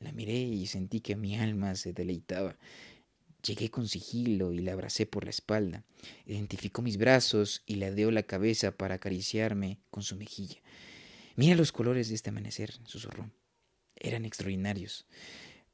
la 0.00 0.12
miré 0.12 0.38
y 0.38 0.66
sentí 0.66 1.00
que 1.00 1.16
mi 1.16 1.36
alma 1.36 1.74
se 1.74 1.92
deleitaba. 1.92 2.56
Llegué 3.44 3.70
con 3.70 3.88
sigilo 3.88 4.52
y 4.52 4.60
la 4.60 4.72
abracé 4.72 5.06
por 5.06 5.24
la 5.24 5.30
espalda. 5.30 5.84
Identificó 6.26 6.80
mis 6.80 6.96
brazos 6.96 7.62
y 7.66 7.74
le 7.74 7.94
dio 7.94 8.10
la 8.10 8.22
cabeza 8.22 8.72
para 8.72 8.96
acariciarme 8.96 9.78
con 9.90 10.02
su 10.02 10.16
mejilla. 10.16 10.62
Mira 11.36 11.54
los 11.54 11.72
colores 11.72 12.08
de 12.08 12.14
este 12.14 12.30
amanecer, 12.30 12.74
susurró. 12.84 13.30
Eran 13.96 14.24
extraordinarios. 14.24 15.06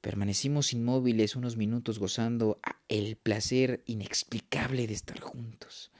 Permanecimos 0.00 0.72
inmóviles 0.72 1.36
unos 1.36 1.56
minutos 1.56 1.98
gozando 1.98 2.58
el 2.88 3.16
placer 3.16 3.82
inexplicable 3.86 4.86
de 4.86 4.94
estar 4.94 5.20
juntos. 5.20 5.90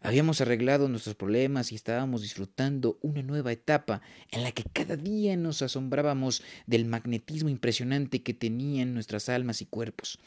Habíamos 0.00 0.40
arreglado 0.40 0.88
nuestros 0.88 1.16
problemas 1.16 1.72
y 1.72 1.74
estábamos 1.74 2.22
disfrutando 2.22 2.98
una 3.02 3.22
nueva 3.22 3.52
etapa 3.52 4.00
en 4.30 4.44
la 4.44 4.52
que 4.52 4.62
cada 4.72 4.96
día 4.96 5.36
nos 5.36 5.60
asombrábamos 5.62 6.42
del 6.66 6.84
magnetismo 6.84 7.48
impresionante 7.48 8.22
que 8.22 8.32
tenían 8.32 8.94
nuestras 8.94 9.28
almas 9.28 9.60
y 9.60 9.66
cuerpos. 9.66 10.18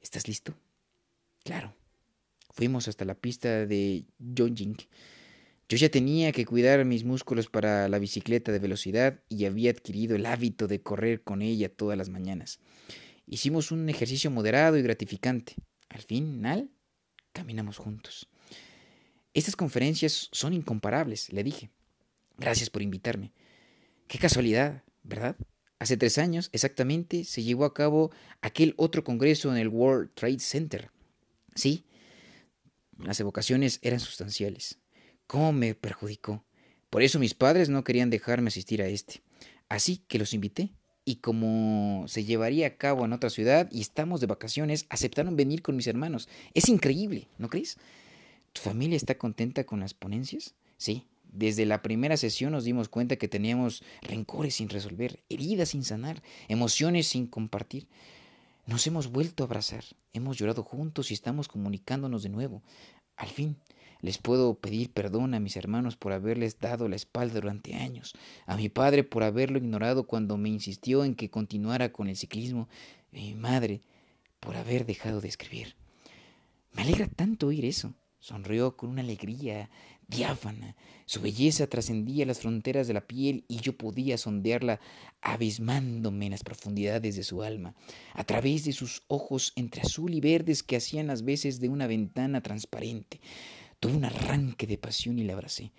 ¿Estás 0.00 0.26
listo? 0.26 0.54
Claro. 1.44 1.74
Fuimos 2.50 2.88
hasta 2.88 3.04
la 3.04 3.14
pista 3.14 3.66
de 3.66 4.04
jogging. 4.18 4.76
Yo 5.68 5.76
ya 5.76 5.90
tenía 5.90 6.32
que 6.32 6.46
cuidar 6.46 6.82
mis 6.86 7.04
músculos 7.04 7.48
para 7.48 7.88
la 7.88 7.98
bicicleta 7.98 8.52
de 8.52 8.58
velocidad 8.58 9.20
y 9.28 9.44
había 9.44 9.70
adquirido 9.70 10.16
el 10.16 10.24
hábito 10.24 10.66
de 10.66 10.80
correr 10.80 11.22
con 11.22 11.42
ella 11.42 11.68
todas 11.68 11.98
las 11.98 12.08
mañanas. 12.08 12.58
Hicimos 13.26 13.70
un 13.70 13.86
ejercicio 13.90 14.30
moderado 14.30 14.78
y 14.78 14.82
gratificante. 14.82 15.56
Al 15.90 16.00
final, 16.00 16.70
caminamos 17.32 17.76
juntos. 17.76 18.28
Estas 19.38 19.54
conferencias 19.54 20.28
son 20.32 20.52
incomparables, 20.52 21.32
le 21.32 21.44
dije. 21.44 21.70
Gracias 22.38 22.70
por 22.70 22.82
invitarme. 22.82 23.32
Qué 24.08 24.18
casualidad, 24.18 24.82
¿verdad? 25.04 25.36
hace 25.78 25.96
tres 25.96 26.18
años 26.18 26.50
exactamente, 26.52 27.22
se 27.22 27.44
llevó 27.44 27.64
a 27.64 27.72
cabo 27.72 28.10
aquel 28.42 28.74
otro 28.76 29.04
congreso 29.04 29.52
en 29.52 29.58
el 29.58 29.68
World 29.68 30.10
Trade 30.14 30.40
Center. 30.40 30.90
Sí, 31.54 31.84
las 32.98 33.20
evocaciones 33.20 33.78
eran 33.82 34.00
sustanciales. 34.00 34.80
¿Cómo 35.28 35.52
me 35.52 35.76
perjudicó? 35.76 36.44
Por 36.90 37.02
eso 37.02 37.20
mis 37.20 37.34
padres 37.34 37.68
no 37.68 37.84
querían 37.84 38.10
dejarme 38.10 38.48
asistir 38.48 38.82
a 38.82 38.88
este. 38.88 39.22
Así 39.68 39.98
que 40.08 40.18
los 40.18 40.34
invité. 40.34 40.72
Y 41.04 41.16
como 41.16 42.06
se 42.08 42.24
llevaría 42.24 42.66
a 42.66 42.76
cabo 42.76 43.04
en 43.04 43.12
otra 43.12 43.30
ciudad 43.30 43.68
y 43.70 43.80
estamos 43.82 44.20
de 44.20 44.26
vacaciones, 44.26 44.86
aceptaron 44.90 45.36
venir 45.36 45.62
con 45.62 45.76
mis 45.76 45.86
hermanos. 45.86 46.28
Es 46.54 46.68
increíble, 46.68 47.28
¿no 47.38 47.48
crees? 47.48 47.78
¿Tu 48.52 48.60
familia 48.60 48.96
está 48.96 49.16
contenta 49.16 49.64
con 49.64 49.80
las 49.80 49.94
ponencias? 49.94 50.54
Sí, 50.76 51.06
desde 51.32 51.66
la 51.66 51.82
primera 51.82 52.16
sesión 52.16 52.52
nos 52.52 52.64
dimos 52.64 52.88
cuenta 52.88 53.16
que 53.16 53.28
teníamos 53.28 53.82
rencores 54.02 54.56
sin 54.56 54.68
resolver, 54.68 55.22
heridas 55.28 55.70
sin 55.70 55.84
sanar, 55.84 56.22
emociones 56.48 57.06
sin 57.06 57.26
compartir. 57.26 57.86
Nos 58.66 58.86
hemos 58.86 59.10
vuelto 59.10 59.42
a 59.42 59.46
abrazar, 59.46 59.84
hemos 60.12 60.38
llorado 60.38 60.62
juntos 60.62 61.10
y 61.10 61.14
estamos 61.14 61.48
comunicándonos 61.48 62.22
de 62.22 62.28
nuevo. 62.28 62.62
Al 63.16 63.28
fin, 63.28 63.56
les 64.00 64.18
puedo 64.18 64.54
pedir 64.54 64.92
perdón 64.92 65.34
a 65.34 65.40
mis 65.40 65.56
hermanos 65.56 65.96
por 65.96 66.12
haberles 66.12 66.58
dado 66.58 66.88
la 66.88 66.96
espalda 66.96 67.40
durante 67.40 67.74
años, 67.74 68.14
a 68.46 68.56
mi 68.56 68.68
padre 68.68 69.04
por 69.04 69.22
haberlo 69.22 69.58
ignorado 69.58 70.06
cuando 70.06 70.36
me 70.36 70.48
insistió 70.48 71.04
en 71.04 71.14
que 71.14 71.30
continuara 71.30 71.92
con 71.92 72.08
el 72.08 72.16
ciclismo, 72.16 72.68
a 73.12 73.16
mi 73.16 73.34
madre 73.34 73.80
por 74.40 74.56
haber 74.56 74.86
dejado 74.86 75.20
de 75.20 75.28
escribir. 75.28 75.74
Me 76.72 76.82
alegra 76.82 77.08
tanto 77.08 77.48
oír 77.48 77.64
eso. 77.64 77.94
Sonrió 78.20 78.76
con 78.76 78.90
una 78.90 79.02
alegría 79.02 79.70
diáfana. 80.08 80.74
Su 81.06 81.20
belleza 81.20 81.68
trascendía 81.68 82.26
las 82.26 82.40
fronteras 82.40 82.88
de 82.88 82.94
la 82.94 83.06
piel 83.06 83.44
y 83.46 83.60
yo 83.60 83.76
podía 83.76 84.18
sondearla 84.18 84.80
abismándome 85.20 86.26
en 86.26 86.32
las 86.32 86.42
profundidades 86.42 87.14
de 87.16 87.22
su 87.22 87.42
alma, 87.42 87.74
a 88.14 88.24
través 88.24 88.64
de 88.64 88.72
sus 88.72 89.02
ojos 89.06 89.52
entre 89.54 89.82
azul 89.82 90.14
y 90.14 90.20
verdes 90.20 90.62
que 90.62 90.76
hacían 90.76 91.06
las 91.06 91.24
veces 91.24 91.60
de 91.60 91.68
una 91.68 91.86
ventana 91.86 92.42
transparente. 92.42 93.20
Tuve 93.80 93.94
un 93.94 94.04
arranque 94.04 94.66
de 94.66 94.78
pasión 94.78 95.18
y 95.18 95.24
la 95.24 95.34
abracé. 95.34 95.72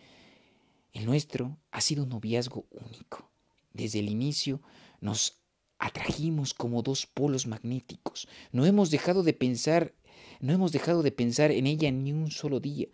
El 0.93 1.05
nuestro 1.05 1.57
ha 1.71 1.81
sido 1.81 2.03
un 2.03 2.09
noviazgo 2.09 2.65
único. 2.71 3.29
Desde 3.73 3.99
el 3.99 4.09
inicio 4.09 4.61
nos 5.01 5.39
atrajimos 5.77 6.53
como 6.53 6.81
dos 6.81 7.05
polos 7.05 7.47
magnéticos. 7.47 8.27
No 8.51 8.65
hemos 8.65 8.91
dejado 8.91 9.23
de 9.23 9.33
pensar, 9.33 9.93
no 10.39 10.53
hemos 10.53 10.71
dejado 10.71 11.03
de 11.03 11.11
pensar 11.11 11.51
en 11.51 11.67
ella 11.67 11.91
ni 11.91 12.13
un 12.13 12.31
solo 12.31 12.59
día 12.59 12.87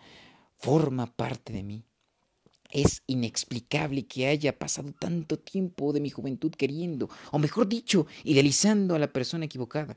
forma 0.58 1.06
parte 1.16 1.54
de 1.54 1.64
mí. 1.64 1.84
Es 2.72 3.04
inexplicable 3.08 4.06
que 4.08 4.28
haya 4.28 4.58
pasado 4.58 4.92
tanto 4.94 5.38
tiempo 5.38 5.94
de 5.94 6.02
mi 6.02 6.10
juventud 6.10 6.52
queriendo, 6.52 7.10
o 7.32 7.40
mejor 7.40 7.68
dicho, 7.68 8.08
idealizando 8.24 8.96
a 8.96 9.00
la 9.00 9.14
persona 9.14 9.46
equivocada. 9.46 9.96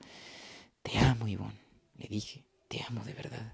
Te 0.82 0.98
amo, 0.98 1.26
Ivonne, 1.26 1.58
le 1.96 2.06
dije, 2.08 2.44
te 2.68 2.82
amo 2.86 3.04
de 3.04 3.14
verdad, 3.14 3.52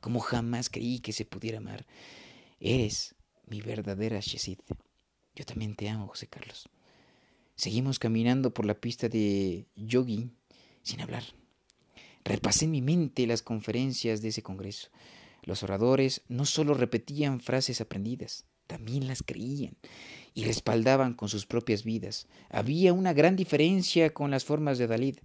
como 0.00 0.20
jamás 0.20 0.70
creí 0.70 1.00
que 1.00 1.12
se 1.12 1.24
pudiera 1.24 1.58
amar. 1.58 1.86
Eres 2.58 3.14
mi 3.46 3.60
verdadera 3.60 4.20
Shesid. 4.20 4.58
Yo 5.34 5.44
también 5.44 5.76
te 5.76 5.88
amo, 5.88 6.08
José 6.08 6.26
Carlos. 6.26 6.68
Seguimos 7.54 7.98
caminando 7.98 8.52
por 8.52 8.64
la 8.64 8.74
pista 8.74 9.08
de 9.08 9.66
yogi 9.76 10.30
sin 10.82 11.00
hablar. 11.00 11.24
Repasé 12.26 12.64
en 12.64 12.72
mi 12.72 12.82
mente 12.82 13.24
las 13.28 13.40
conferencias 13.40 14.20
de 14.20 14.30
ese 14.30 14.42
congreso. 14.42 14.88
Los 15.44 15.62
oradores 15.62 16.22
no 16.26 16.44
solo 16.44 16.74
repetían 16.74 17.38
frases 17.40 17.80
aprendidas, 17.80 18.46
también 18.66 19.06
las 19.06 19.22
creían 19.22 19.76
y 20.34 20.42
respaldaban 20.42 21.14
con 21.14 21.28
sus 21.28 21.46
propias 21.46 21.84
vidas. 21.84 22.26
Había 22.50 22.92
una 22.92 23.12
gran 23.12 23.36
diferencia 23.36 24.12
con 24.12 24.32
las 24.32 24.44
formas 24.44 24.76
de 24.76 24.88
Dalid. 24.88 25.18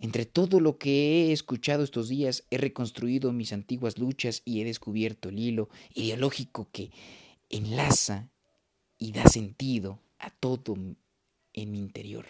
Entre 0.00 0.26
todo 0.26 0.58
lo 0.58 0.78
que 0.78 1.28
he 1.28 1.32
escuchado 1.32 1.84
estos 1.84 2.08
días, 2.08 2.42
he 2.50 2.58
reconstruido 2.58 3.32
mis 3.32 3.52
antiguas 3.52 3.98
luchas 3.98 4.42
y 4.44 4.60
he 4.60 4.64
descubierto 4.64 5.28
el 5.28 5.38
hilo 5.38 5.68
ideológico 5.94 6.66
que 6.72 6.90
enlaza 7.50 8.30
y 8.98 9.12
da 9.12 9.28
sentido 9.28 10.00
a 10.18 10.30
todo 10.30 10.74
en 11.52 11.70
mi 11.70 11.78
interior. 11.78 12.26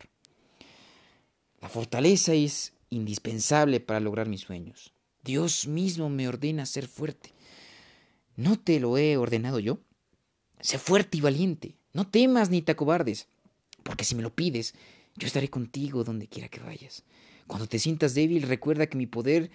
La 1.63 1.71
fortaleza 1.71 2.35
es 2.35 2.75
indispensable 2.93 3.81
para 3.81 4.01
lograr 4.01 4.29
mis 4.29 4.43
sueños. 4.43 4.93
Dios 5.25 5.67
mismo 5.67 6.09
me 6.09 6.29
ordena 6.29 6.67
ser 6.67 6.87
fuerte. 6.87 7.33
¿No 8.37 8.59
te 8.59 8.81
lo 8.81 8.99
he 8.99 9.17
ordenado 9.17 9.59
yo? 9.59 9.81
Sé 10.61 10.79
fuerte 10.79 11.19
y 11.19 11.21
valiente. 11.21 11.77
No 11.93 12.09
temas 12.09 12.51
ni 12.51 12.63
te 12.63 12.73
acobardes, 12.73 13.29
porque 13.83 14.05
si 14.05 14.15
me 14.15 14.23
lo 14.23 14.35
pides, 14.35 14.75
yo 15.17 15.27
estaré 15.27 15.49
contigo 15.49 16.05
donde 16.05 16.29
quiera 16.29 16.49
que 16.49 16.61
vayas. 16.61 17.05
Cuando 17.47 17.67
te 17.67 17.79
sientas 17.79 18.15
débil, 18.15 18.43
recuerda 18.43 18.87
que 18.87 18.97
mi 18.97 19.07
poder 19.07 19.51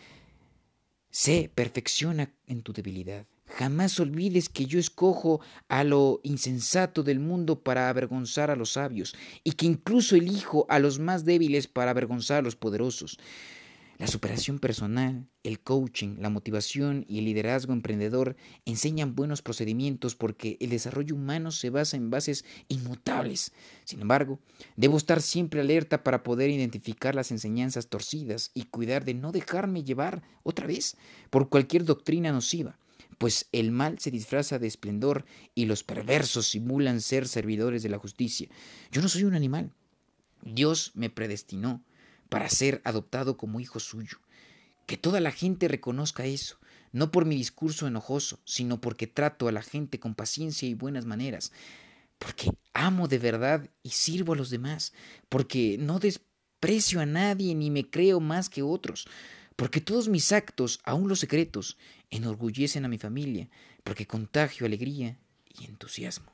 se 1.09 1.49
perfecciona 1.53 2.33
en 2.45 2.61
tu 2.61 2.73
debilidad. 2.73 3.25
Jamás 3.47 3.99
olvides 3.99 4.49
que 4.49 4.65
yo 4.65 4.79
escojo 4.79 5.41
a 5.67 5.83
lo 5.83 6.19
insensato 6.23 7.03
del 7.03 7.19
mundo 7.19 7.61
para 7.63 7.89
avergonzar 7.89 8.51
a 8.51 8.55
los 8.55 8.73
sabios, 8.73 9.15
y 9.43 9.53
que 9.53 9.65
incluso 9.65 10.15
elijo 10.15 10.65
a 10.69 10.79
los 10.79 10.99
más 10.99 11.25
débiles 11.25 11.67
para 11.67 11.91
avergonzar 11.91 12.39
a 12.39 12.41
los 12.41 12.55
poderosos. 12.55 13.17
La 13.97 14.05
superación 14.05 14.59
personal, 14.59 15.27
el 15.41 15.59
coaching, 15.59 16.17
la 16.19 16.29
motivación 16.29 17.03
y 17.07 17.17
el 17.17 17.25
liderazgo 17.25 17.73
emprendedor 17.73 18.35
enseñan 18.65 19.15
buenos 19.15 19.41
procedimientos 19.41 20.13
porque 20.13 20.55
el 20.59 20.69
desarrollo 20.69 21.15
humano 21.15 21.49
se 21.49 21.71
basa 21.71 21.97
en 21.97 22.11
bases 22.11 22.45
inmutables. 22.67 23.53
Sin 23.85 23.99
embargo, 23.99 24.39
debo 24.75 24.97
estar 24.97 25.19
siempre 25.19 25.61
alerta 25.61 26.03
para 26.03 26.21
poder 26.21 26.51
identificar 26.51 27.15
las 27.15 27.31
enseñanzas 27.31 27.87
torcidas 27.87 28.51
y 28.53 28.65
cuidar 28.65 29.03
de 29.03 29.15
no 29.15 29.31
dejarme 29.31 29.83
llevar 29.83 30.21
otra 30.43 30.67
vez 30.67 30.95
por 31.31 31.49
cualquier 31.49 31.83
doctrina 31.83 32.31
nociva, 32.31 32.77
pues 33.17 33.47
el 33.51 33.71
mal 33.71 33.99
se 33.99 34.11
disfraza 34.11 34.59
de 34.59 34.67
esplendor 34.67 35.25
y 35.55 35.65
los 35.65 35.83
perversos 35.83 36.47
simulan 36.47 37.01
ser 37.01 37.27
servidores 37.27 37.83
de 37.83 37.89
la 37.89 37.97
justicia. 37.97 38.47
Yo 38.91 39.01
no 39.01 39.09
soy 39.09 39.23
un 39.23 39.35
animal. 39.35 39.71
Dios 40.43 40.91
me 40.93 41.09
predestinó 41.09 41.83
para 42.29 42.49
ser 42.49 42.81
adoptado 42.83 43.37
como 43.37 43.59
hijo 43.59 43.79
suyo. 43.79 44.17
Que 44.85 44.97
toda 44.97 45.19
la 45.19 45.31
gente 45.31 45.67
reconozca 45.67 46.25
eso, 46.25 46.59
no 46.91 47.11
por 47.11 47.25
mi 47.25 47.35
discurso 47.35 47.87
enojoso, 47.87 48.39
sino 48.45 48.79
porque 48.79 49.07
trato 49.07 49.47
a 49.47 49.51
la 49.51 49.61
gente 49.61 49.99
con 49.99 50.15
paciencia 50.15 50.67
y 50.67 50.75
buenas 50.75 51.05
maneras, 51.05 51.51
porque 52.19 52.51
amo 52.73 53.07
de 53.07 53.19
verdad 53.19 53.69
y 53.83 53.89
sirvo 53.89 54.33
a 54.33 54.37
los 54.37 54.49
demás, 54.49 54.93
porque 55.27 55.77
no 55.77 55.99
desprecio 55.99 57.01
a 57.01 57.05
nadie 57.05 57.53
ni 57.55 57.69
me 57.69 57.89
creo 57.89 58.19
más 58.19 58.49
que 58.49 58.63
otros, 58.63 59.07
porque 59.57 59.81
todos 59.81 60.07
mis 60.07 60.31
actos, 60.31 60.79
aun 60.85 61.09
los 61.09 61.19
secretos, 61.19 61.77
enorgullecen 62.11 62.85
a 62.85 62.87
mi 62.87 62.99
familia, 62.99 63.49
porque 63.83 64.07
contagio 64.07 64.65
alegría 64.65 65.19
y 65.59 65.65
entusiasmo. 65.65 66.31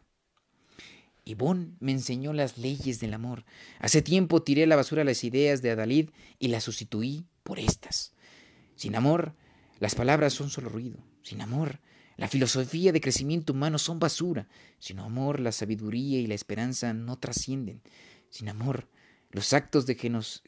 Yvonne 1.26 1.72
me 1.80 1.94
enseñó 1.94 2.34
las 2.34 2.58
leyes 2.58 3.00
del 3.00 3.14
amor. 3.14 3.46
Hace 3.80 4.02
tiempo 4.02 4.44
tiré 4.44 4.64
a 4.64 4.68
la 4.68 4.76
basura 4.76 5.06
las 5.06 5.24
ideas 5.24 5.62
de 5.62 5.72
Adalid 5.72 6.10
y 6.38 6.50
las 6.50 6.66
sustituí 6.66 7.26
por 7.44 7.60
estas. 7.60 8.14
Sin 8.76 8.94
amor, 8.96 9.34
las 9.80 9.96
palabras 9.96 10.34
son 10.34 10.50
solo 10.50 10.68
ruido. 10.68 11.00
Sin 11.22 11.42
amor, 11.42 11.80
la 12.18 12.28
filosofía 12.28 12.92
de 12.92 13.00
crecimiento 13.00 13.54
humano 13.54 13.80
son 13.80 14.00
basura. 14.00 14.50
Sin 14.80 15.00
amor, 15.00 15.40
la 15.40 15.54
sabiduría 15.54 16.20
y 16.20 16.28
la 16.28 16.36
esperanza 16.36 16.94
no 16.94 17.18
trascienden. 17.18 17.82
Sin 18.30 18.50
amor, 18.50 18.90
los 19.34 19.52
actos 19.54 19.88
de 19.88 19.96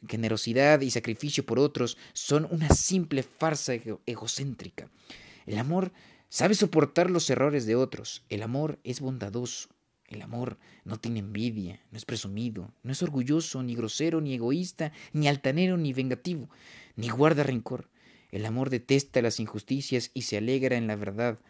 generosidad 0.08 0.80
y 0.80 0.92
sacrificio 0.92 1.44
por 1.44 1.58
otros 1.58 1.98
son 2.12 2.46
una 2.52 2.68
simple 2.68 3.24
farsa 3.24 3.74
egocéntrica. 4.06 4.88
El 5.44 5.58
amor 5.58 5.92
sabe 6.28 6.54
soportar 6.54 7.10
los 7.10 7.28
errores 7.28 7.66
de 7.66 7.74
otros. 7.74 8.24
El 8.28 8.44
amor 8.44 8.78
es 8.84 9.00
bondadoso. 9.00 9.70
El 10.06 10.22
amor 10.22 10.56
no 10.84 11.00
tiene 11.00 11.18
envidia, 11.18 11.80
no 11.90 11.98
es 11.98 12.04
presumido, 12.04 12.72
no 12.84 12.92
es 12.92 13.02
orgulloso, 13.02 13.60
ni 13.64 13.74
grosero, 13.74 14.20
ni 14.20 14.34
egoísta, 14.34 14.92
ni 15.12 15.26
altanero, 15.26 15.76
ni 15.76 15.92
vengativo, 15.92 16.48
ni 16.94 17.08
guarda 17.08 17.42
rencor. 17.42 17.90
El 18.30 18.46
amor 18.46 18.70
detesta 18.70 19.20
las 19.20 19.40
injusticias 19.40 20.12
y 20.14 20.22
se 20.22 20.36
alegra 20.36 20.76
en 20.76 20.86
la 20.86 20.94
verdad. 20.94 21.40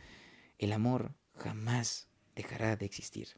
El 0.59 0.73
amor 0.73 1.13
jamás 1.35 2.09
dejará 2.35 2.77
de 2.77 2.87
existir. 2.87 3.29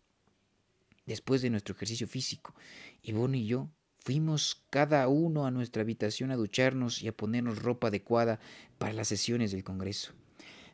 Después 1.04 1.42
de 1.42 1.50
nuestro 1.50 1.74
ejercicio 1.74 2.06
físico, 2.06 2.54
Ivonne 3.02 3.38
y 3.38 3.46
yo 3.46 3.70
fuimos 4.08 4.62
cada 4.70 5.06
uno 5.06 5.44
a 5.44 5.50
nuestra 5.50 5.82
habitación 5.82 6.30
a 6.30 6.36
ducharnos 6.36 7.02
y 7.02 7.08
a 7.08 7.12
ponernos 7.12 7.58
ropa 7.58 7.88
adecuada 7.88 8.40
para 8.78 8.94
las 8.94 9.08
sesiones 9.08 9.52
del 9.52 9.64
Congreso. 9.64 10.12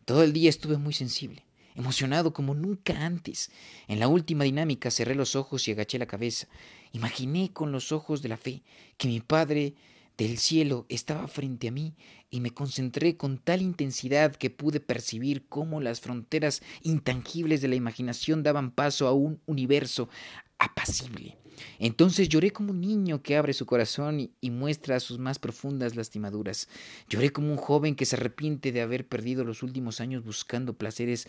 Todo 0.04 0.22
el 0.22 0.32
día 0.32 0.48
estuve 0.48 0.78
muy 0.78 0.94
sensible 0.94 1.44
emocionado 1.74 2.32
como 2.32 2.54
nunca 2.54 3.04
antes. 3.04 3.50
En 3.88 3.98
la 3.98 4.06
última 4.06 4.44
dinámica 4.44 4.92
cerré 4.92 5.16
los 5.16 5.34
ojos 5.34 5.66
y 5.66 5.72
agaché 5.72 5.98
la 5.98 6.06
cabeza. 6.06 6.46
Imaginé 6.92 7.52
con 7.52 7.72
los 7.72 7.90
ojos 7.90 8.22
de 8.22 8.28
la 8.28 8.36
fe 8.36 8.62
que 8.98 9.08
mi 9.08 9.18
Padre 9.18 9.74
del 10.16 10.38
cielo 10.38 10.86
estaba 10.88 11.26
frente 11.26 11.66
a 11.66 11.72
mí 11.72 11.96
y 12.30 12.38
me 12.38 12.52
concentré 12.52 13.16
con 13.16 13.38
tal 13.38 13.62
intensidad 13.62 14.36
que 14.36 14.50
pude 14.50 14.78
percibir 14.78 15.48
cómo 15.48 15.80
las 15.80 16.00
fronteras 16.00 16.62
intangibles 16.82 17.62
de 17.62 17.66
la 17.66 17.74
imaginación 17.74 18.44
daban 18.44 18.70
paso 18.70 19.08
a 19.08 19.12
un 19.12 19.40
universo 19.46 20.08
apacible. 20.60 21.36
Entonces 21.78 22.28
lloré 22.28 22.52
como 22.52 22.70
un 22.70 22.80
niño 22.80 23.22
que 23.22 23.36
abre 23.36 23.52
su 23.52 23.66
corazón 23.66 24.30
y, 24.40 24.50
muestra 24.50 25.00
sus 25.00 25.18
más 25.18 25.38
profundas 25.38 25.96
lastimaduras. 25.96 26.68
Lloré 27.08 27.30
como 27.30 27.50
un 27.50 27.56
joven 27.56 27.96
que 27.96 28.06
se 28.06 28.16
arrepiente 28.16 28.72
de 28.72 28.82
haber 28.82 29.06
perdido 29.06 29.44
los 29.44 29.62
últimos 29.62 30.00
años 30.00 30.24
buscando 30.24 30.74
placeres 30.74 31.26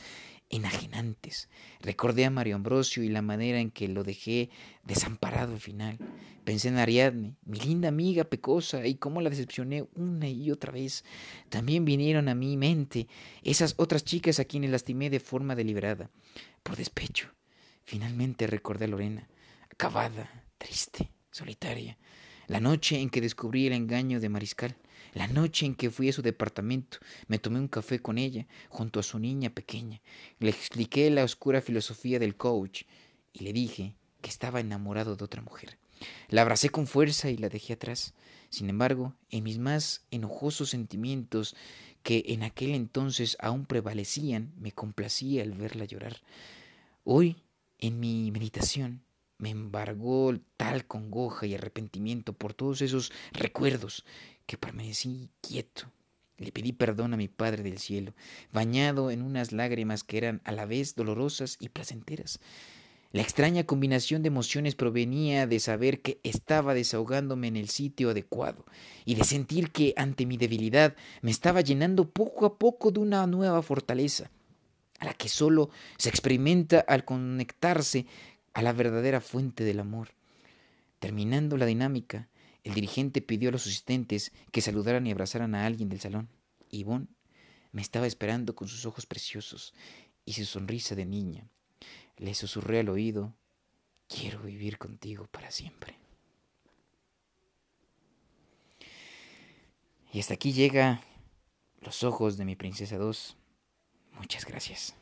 enajenantes. 0.50 1.50
Recordé 1.82 2.26
a 2.26 2.30
Mario 2.30 2.56
Ambrosio 2.56 3.04
y 3.04 3.10
la 3.10 3.22
manera 3.22 3.60
en 3.60 3.72
que 3.72 3.88
lo 3.88 4.04
dejé 4.04 4.50
desamparado 4.84 5.54
al 5.54 5.60
final. 5.60 5.98
Pensé 6.44 6.68
en 6.68 6.78
Ariadne, 6.78 7.36
mi 7.44 7.60
linda 7.60 7.90
amiga 7.90 8.24
pecosa, 8.26 8.86
y 8.86 8.96
cómo 8.96 9.22
la 9.22 9.32
decepcioné 9.32 9.88
una 9.96 10.30
y 10.30 10.52
otra 10.52 10.72
vez. 10.72 11.04
También 11.50 11.84
vinieron 11.84 12.30
a 12.30 12.36
mi 12.36 12.58
mente 12.58 13.08
esas 13.44 13.74
otras 13.78 14.04
chicas 14.04 14.40
a 14.40 14.46
quienes 14.46 14.70
lastimé 14.70 15.10
de 15.10 15.20
forma 15.20 15.56
deliberada, 15.56 16.12
por 16.62 16.76
despecho. 16.76 17.30
Finalmente 17.84 18.48
recordé 18.48 18.86
a 18.86 18.90
Lorena 18.90 19.28
acabada, 19.76 20.30
triste, 20.58 21.12
solitaria. 21.32 21.98
La 22.48 22.62
noche 22.62 23.02
en 23.02 23.10
que 23.10 23.20
descubrí 23.20 23.68
el 23.68 23.74
engaño 23.74 24.22
de 24.22 24.30
Mariscal, 24.30 24.78
la 25.14 25.28
noche 25.28 25.66
en 25.66 25.76
que 25.76 25.90
fui 25.90 26.08
a 26.08 26.14
su 26.14 26.22
departamento, 26.22 27.00
me 27.28 27.40
tomé 27.40 27.60
un 27.60 27.68
café 27.68 28.00
con 28.00 28.18
ella, 28.18 28.48
junto 28.70 29.02
a 29.02 29.04
su 29.04 29.20
niña 29.20 29.50
pequeña. 29.50 30.02
Le 30.40 30.50
expliqué 30.50 31.10
la 31.10 31.26
oscura 31.26 31.62
filosofía 31.62 32.20
del 32.20 32.38
coach 32.38 32.84
y 33.34 33.44
le 33.44 33.52
dije 33.52 33.96
que 34.22 34.30
estaba 34.30 34.62
enamorado 34.62 35.18
de 35.18 35.26
otra 35.26 35.42
mujer. 35.42 35.78
La 36.30 36.44
abracé 36.44 36.70
con 36.70 36.88
fuerza 36.88 37.30
y 37.30 37.36
la 37.36 37.50
dejé 37.50 37.74
atrás. 37.74 38.14
Sin 38.50 38.70
embargo, 38.70 39.14
en 39.30 39.44
mis 39.44 39.58
más 39.58 40.06
enojosos 40.10 40.70
sentimientos, 40.70 41.54
que 42.02 42.24
en 42.28 42.44
aquel 42.44 42.76
entonces 42.76 43.36
aún 43.42 43.66
prevalecían, 43.66 44.54
me 44.58 44.72
complacía 44.72 45.44
al 45.44 45.52
verla 45.52 45.84
llorar. 45.84 46.22
Hoy, 47.04 47.44
en 47.78 48.00
mi 48.00 48.32
meditación, 48.32 49.06
me 49.38 49.50
embargó 49.50 50.34
tal 50.58 50.86
congoja 50.86 51.46
y 51.46 51.56
arrepentimiento 51.56 52.34
por 52.34 52.54
todos 52.54 52.82
esos 52.82 53.12
recuerdos 53.32 54.06
que 54.46 54.58
permanecí 54.58 55.30
quieto. 55.42 55.92
Le 56.38 56.52
pedí 56.52 56.74
perdón 56.74 57.14
a 57.14 57.18
mi 57.18 57.28
Padre 57.28 57.64
del 57.64 57.78
cielo, 57.78 58.14
bañado 58.52 59.10
en 59.10 59.22
unas 59.22 59.52
lágrimas 59.52 60.04
que 60.04 60.18
eran 60.18 60.42
a 60.44 60.52
la 60.52 60.66
vez 60.66 60.96
dolorosas 60.96 61.58
y 61.60 61.70
placenteras. 61.70 62.40
La 63.12 63.22
extraña 63.22 63.64
combinación 63.64 64.24
de 64.24 64.28
emociones 64.28 64.76
provenía 64.76 65.48
de 65.48 65.62
saber 65.62 66.02
que 66.02 66.20
estaba 66.24 66.74
desahogándome 66.74 67.48
en 67.48 67.56
el 67.56 67.70
sitio 67.70 68.10
adecuado 68.10 68.66
y 69.06 69.16
de 69.16 69.24
sentir 69.24 69.72
que 69.72 69.94
ante 69.96 70.26
mi 70.26 70.36
debilidad 70.36 70.96
me 71.22 71.32
estaba 71.32 71.62
llenando 71.62 72.10
poco 72.10 72.46
a 72.46 72.58
poco 72.58 72.92
de 72.92 73.00
una 73.00 73.26
nueva 73.26 73.62
fortaleza, 73.62 74.32
a 75.00 75.06
la 75.06 75.14
que 75.14 75.30
solo 75.30 75.70
se 75.98 76.10
experimenta 76.10 76.82
al 76.82 77.06
conectarse 77.06 78.06
a 78.56 78.62
la 78.62 78.74
verdadera 78.74 79.22
fuente 79.22 79.64
del 79.66 79.82
amor. 79.82 80.10
Terminando 81.00 81.58
la 81.58 81.66
dinámica, 81.66 82.30
el 82.64 82.74
dirigente 82.74 83.22
pidió 83.22 83.50
a 83.50 83.52
los 83.52 83.68
asistentes 83.68 84.32
que 84.52 84.62
saludaran 84.62 85.06
y 85.06 85.12
abrazaran 85.12 85.54
a 85.54 85.66
alguien 85.66 85.90
del 85.90 86.00
salón. 86.00 86.30
Yvonne 86.72 87.08
me 87.74 87.82
estaba 87.82 88.08
esperando 88.08 88.56
con 88.56 88.70
sus 88.70 88.86
ojos 88.86 89.06
preciosos 89.06 89.74
y 90.24 90.34
su 90.34 90.46
sonrisa 90.46 90.96
de 90.96 91.06
niña. 91.06 91.50
Le 92.18 92.34
susurré 92.34 92.80
al 92.80 92.88
oído, 92.88 93.34
quiero 94.08 94.42
vivir 94.42 94.78
contigo 94.78 95.28
para 95.28 95.52
siempre. 95.52 95.98
Y 100.14 100.22
hasta 100.22 100.34
aquí 100.34 100.54
llega 100.54 101.02
los 101.82 102.06
ojos 102.06 102.38
de 102.38 102.46
mi 102.46 102.56
princesa 102.56 102.98
2. 102.98 103.36
Muchas 104.14 104.46
gracias. 104.46 104.96